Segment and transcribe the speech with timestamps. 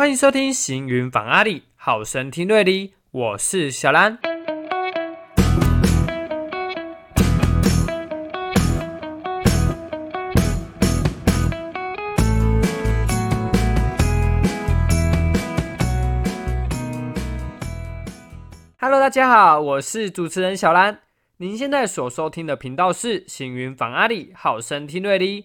[0.00, 4.18] 欢迎收听行云访阿里，好声听瑞丽，我是小兰。
[18.78, 21.00] Hello，大家好，我是主持人小兰。
[21.36, 25.44] 您现在所收听的频道是行云访阿里，好声听瑞丽。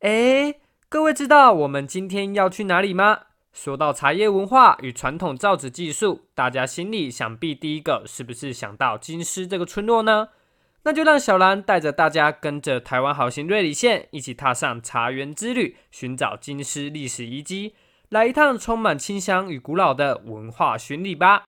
[0.00, 0.56] 哎，
[0.90, 3.20] 各位知道我们今天要去哪里吗？
[3.56, 10.28] 说到茶叶文化与传统造纸技术，大家心里想必第一个是不是想到金狮这个村落呢？
[10.82, 17.74] 那就让小兰带着大家跟着台湾好行瑞里线一起踏上茶园之旅，寻找金狮历史遗迹，
[18.10, 21.44] 来一趟充满清香与古老的文化巡礼吧。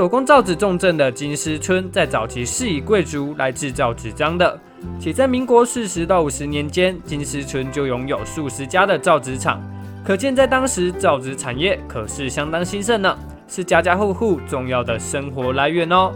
[0.00, 4.58] 手工造纸重镇的金狮村，在早期是以贵族来制造纸张的，
[4.98, 9.60] 且在民国四十到五十年间，金狮村就拥有数十家的造纸厂，
[10.02, 13.14] 可见在当时造纸产业可是相当兴盛呢，
[13.46, 16.10] 是家家户户重要的生活来源哦。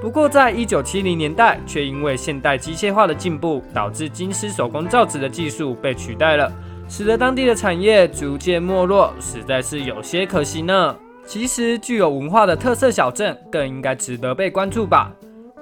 [0.00, 6.50] 不过，在一九七零年代，却因为现代机械化的进步，导致金狮手工造纸的技术被取代了，
[6.88, 10.96] 使得当地的产业逐渐没落，实在是有些可惜呢。
[11.26, 15.12] 其实具有文化的特色小镇更应该值得被关注吧。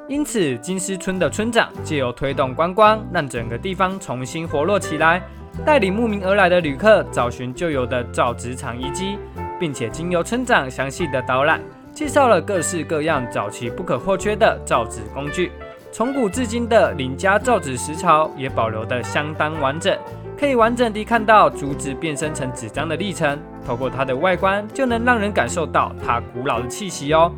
[0.07, 5.23] 因此，金狮村的村长借由推动观光，让整个地方重新活络起来，
[5.65, 9.17] 带领慕名而来的旅客找寻旧有的造纸厂遗迹，
[9.59, 11.59] 并且经由村长详细的导览，
[11.95, 15.51] 介绍了各式各样早期不可或缺的造纸工具。
[15.91, 19.97] 从古至今的林家造纸石槽也保留得相当完整，
[20.39, 23.39] 可以完整地看到竹子变身成纸张的历程。
[23.67, 27.33] 透过它的外观，就能让人感受到它古老的气息哦。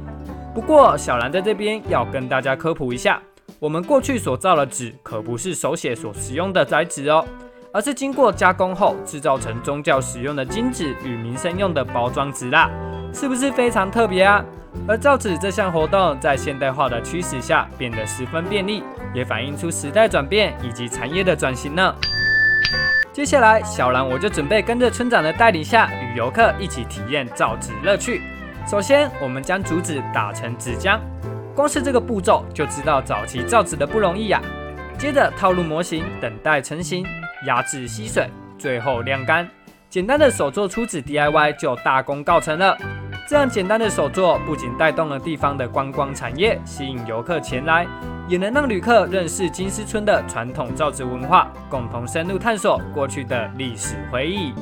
[0.54, 3.20] 不过，小兰在这边要跟大家科普一下，
[3.58, 7.24] 我们过去所造的纸可不是手写所使用的窄纸哦，
[7.72, 12.70] 而是经过加工后制造成宗教使用的金纸与民生用的包装纸啦，
[13.12, 14.44] 是不是非常特别啊？
[14.88, 18.82] 而造纸这项活动在现代化的驱使下变得十分便利，
[19.14, 21.94] 也反映出时代转变以及产业的转型呢。
[23.16, 28.20] 接下来，小兰我就准备跟着村长的带领下，与游客一起体验造纸乐趣。
[28.70, 31.00] 首先，我们将竹子打成纸浆，
[31.54, 34.38] 光是这个步骤就知道早期造纸的不容易呀。
[34.98, 37.06] 接着套入模型，等待成型，
[37.46, 38.28] 压制吸水，
[38.58, 39.48] 最后晾干。
[39.88, 42.76] 简单的手做出纸 DIY 就大功告成了。
[43.28, 47.84] 这样简单的手作，不仅带动了地方的观光产业，吸引游客前来，
[48.28, 54.52] 也能让旅客认识金丝村的传统造纸文化，共同深入探索过去的历史回忆。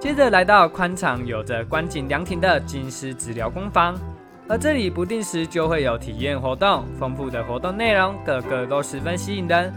[0.00, 3.94] 接着来到宽敞、有着观景凉亭的金狮治疗工坊，
[4.48, 9.70] 而这里不定时就会有体验活动，丰富的活动内容个个都十分吸引人。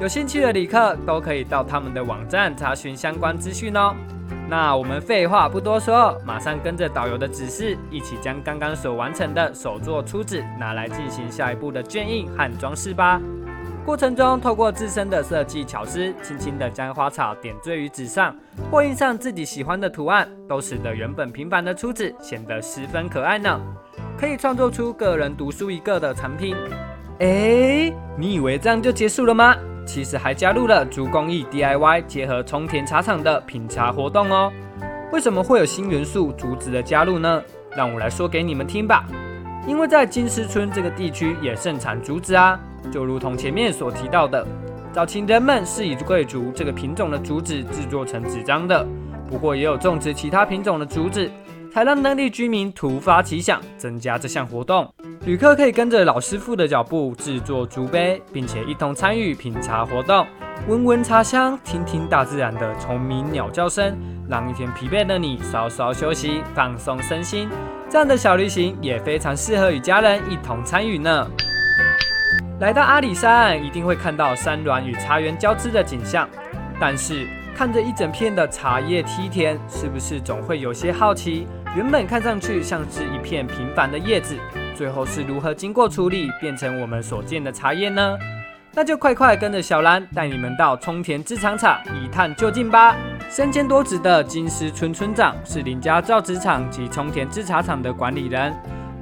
[0.00, 3.92] 有兴趣的旅客都可以到他们的网站查询相关资讯哦。
[4.48, 13.20] 那我们废话不多说，马上跟着导游的指示，一起将刚刚所完成的手作出纸拿来进行下一步的卷印和装饰吧。
[13.84, 18.34] 过程中，透过自身的设计巧思，轻轻地将花草点缀于纸上，
[18.70, 23.60] 或印上自己喜欢的图案，都使得原本平凡的出纸显得十分可爱呢。
[24.18, 26.56] 可以创作出个人独树一格的产品。
[27.20, 29.54] 哎，你以为这样就结束了吗？
[29.86, 34.50] 其实还加入了竹工艺 DIY 结合冲田茶厂的品茶活动哦。
[35.12, 37.42] 为什么会有新元素竹子的加入呢？
[37.76, 39.04] 让我来说给你们听吧。
[39.66, 42.58] 因为在金狮村这个地区也盛产竹子啊。
[42.92, 44.46] 就如同前面所提到的，
[44.92, 48.86] 早期人们是以贵竹这个品种的竹子制作成纸张的。
[49.28, 51.30] 不过也有种植其他品种的竹子，
[51.72, 54.88] 才让当地居民突发奇想，增加这项活动。
[55.26, 60.26] 旅客可以跟着老师傅的脚步制作竹杯，并且一同参与品茶活动，
[60.68, 63.96] 闻闻茶香，听听大自然的虫鸣鸟叫声，
[64.28, 67.48] 让一天疲惫的你稍稍休息，放松身心。
[67.88, 71.26] 这样的小旅行也非常适合与家人一同参与呢。
[72.60, 76.28] 来到阿里山，一定会看到山峦与茶园交织的景象。
[76.80, 81.48] 但是看着一整片的茶叶梯田，是不是总会有些好奇？
[81.76, 84.36] 原本看上去像是一片平凡的叶子，
[84.76, 88.16] 最后是如何经过处理变成我们所见的茶叶呢？
[88.72, 92.96] 那就快快跟着小兰带你们到冲田制茶厂一探究竟吧。
[93.30, 98.54] 身兼多职的金石村村长是林家造纸厂及冲田制茶厂的管理人。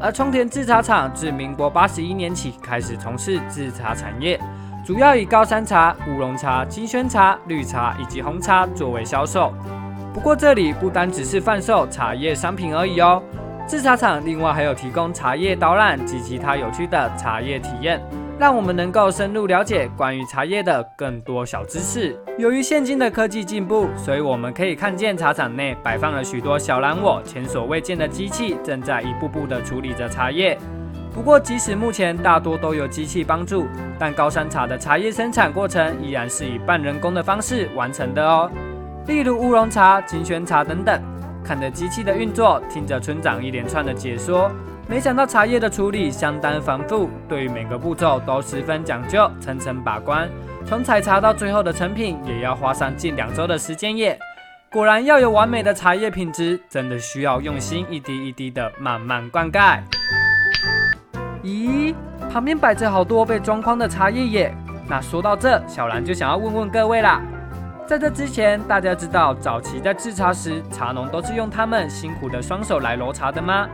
[0.02, 4.36] 而冲田制茶厂自民国八十一年起开始从事制茶产业，
[4.84, 9.54] 主要以高山茶、乌龙茶、金萱茶、绿茶以及红茶作为销售。
[10.12, 13.22] 不过这里不单只是贩售茶叶商品而已哦，
[13.68, 18.02] 制茶厂另外还有提供茶叶导览及其他有趣的茶叶体验。
[18.42, 22.18] 让我们能够深入了解关于茶叶的更多小知识。
[22.38, 30.58] 由于现今的科技进步，所以我们可以看见茶厂内摆放了许多小蓝我前所未见的机器，正在一步步的处理着茶叶。
[31.14, 33.64] 不过，即使目前大多都有机器帮助，
[33.96, 38.50] 但高山茶的茶叶生产过程依然是以半人工的方式完成的哦。
[39.06, 41.00] 例如乌龙茶、金萱茶等等。
[41.44, 44.50] 看着机器的运作，听着村长一连串的解说。
[44.92, 50.28] 没想到茶叶的处理相当繁复，对于每个步骤都十分讲究，层层把关。
[50.66, 54.18] 从采茶到最后的成品，也要花上近两周的时间耶。
[54.70, 59.80] 果然要有完美的茶叶品质，真的需要用心一滴一滴的慢慢灌溉。
[61.42, 61.94] 咦，
[62.30, 64.54] 旁边摆着好多被装框的茶叶耶。
[64.86, 67.22] 那说到这，小兰就想要问问各位啦，
[67.86, 73.66] 在这之前，大家知道早期在制茶时，茶农都是用他们辛苦的双手来揉茶的吗？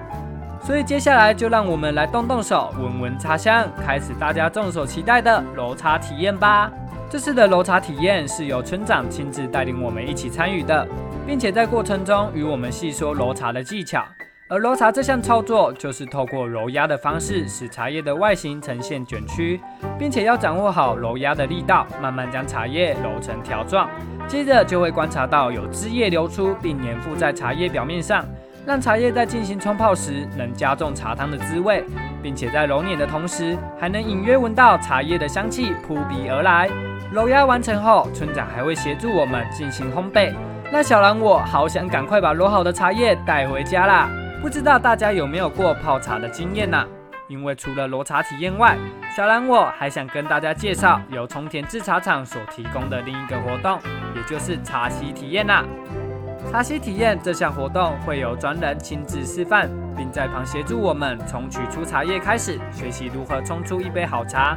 [0.62, 6.70] 所以接下来就让我们来动动手，闻闻茶香，开始大家众所期待的揉茶体验吧。
[7.10, 10.86] 这次的揉茶体验是由村长亲自带领我们一起参与的，
[11.26, 14.04] 并且在过程中与我们细说揉茶的技巧。
[14.50, 19.60] 而揉茶这项操作，就是透过揉压的方式，使茶叶的外形呈现卷曲，
[19.98, 23.88] 并且要掌握好揉压的力道，慢慢将茶叶揉成条状。
[24.26, 28.24] 接着就会观察到有汁液流出，并粘附在茶叶表面上。
[28.68, 31.82] 让茶叶在进行冲泡时能加重茶汤的滋味，
[32.22, 36.68] 并且在揉捻的同时，还能隐约闻到茶叶的香气扑鼻而来。
[37.10, 40.34] 揉压完成后，村长还会协助我们进行烘焙。
[40.70, 44.10] 那小兰我好想赶快把揉好的茶叶带回家啦！
[44.42, 46.86] 不知道大家有没有过泡茶的经验呢？
[47.26, 48.76] 因为除了揉茶体验外，
[49.16, 53.80] 小兰我还想跟大家介绍由冲田制茶厂所提供的另一个活动，
[54.14, 55.64] 也就是茶席体验啦。
[56.50, 64.56] 茶席体验这项活动会有专人亲自示范，并在旁协助我们从取出茶叶开始，学习如何冲出一杯好茶。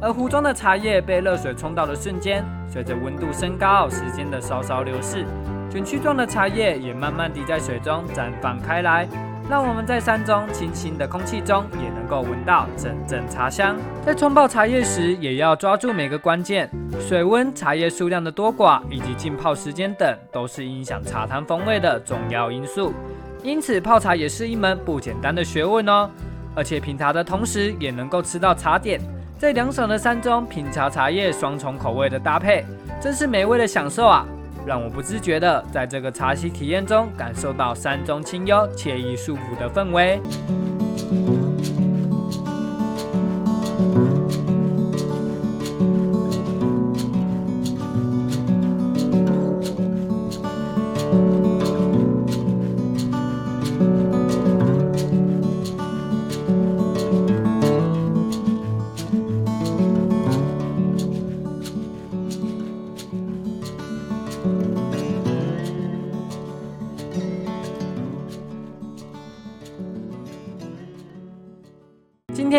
[0.00, 5.26] 而壶中的茶叶被热水冲到的瞬间，随着温度升高，时间的稍稍流逝，
[5.70, 9.06] 卷曲状的茶叶也慢慢地在水中绽放开来。
[9.48, 13.76] 让我们在山中清新的空气中也能够闻到阵阵茶香。
[14.04, 16.70] 在冲泡茶叶时，也要抓住每个关键，
[17.00, 22.94] 水温、茶叶数量的多寡以及浸泡时间等，都是影响茶汤风味的重要因素。
[23.42, 26.08] 因此，泡茶也是一门不简单的学问哦。
[26.54, 29.00] 而且品茶的同时，也能够吃到茶点，
[29.36, 32.64] 在凉爽的山中品茶茶叶双重口味的搭配，
[33.00, 34.24] 真是美味的享受啊！
[34.64, 40.20] 让我不自觉的在这个茶席体验中感受到山中清幽、惬意、舒服的氛围。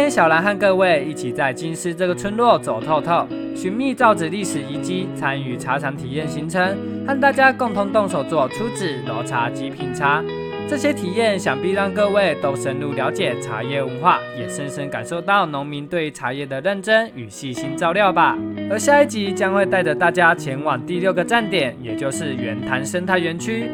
[0.09, 10.23] 小兰和各位一起在金狮这个村落走透透，寻觅造纸历史遗迹，参与茶厂体验行程，和大家共同动手做出纸、揉茶及品茶。
[10.69, 18.37] 这些体验想必让各位都深入了解茶叶文化，也深深感受到农民对茶叶的认真与细心照料吧。
[18.69, 23.71] 而下一集将会带着大家前往第六个站点，也就是圆潭生态园区，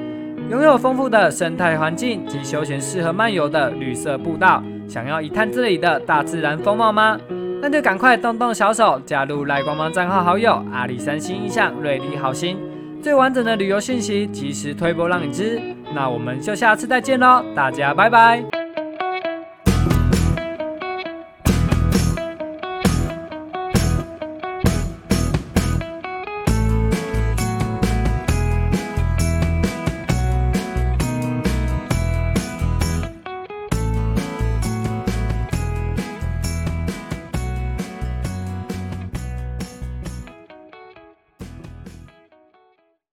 [0.51, 4.63] 拥有丰富的生态环境及休闲适合漫游的绿色步道。
[4.93, 7.19] 想要一探这里的大自然风貌吗？
[7.59, 12.59] 那就赶快动动小手，加入赖光芒账号好友阿里山新印象瑞丽好心，
[13.01, 15.59] 最完整的旅游信息及时推波让你知。
[15.95, 18.62] 那我们就下次再见喽，大家拜拜。